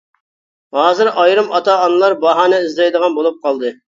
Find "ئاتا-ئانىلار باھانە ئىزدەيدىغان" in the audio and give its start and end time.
1.59-3.19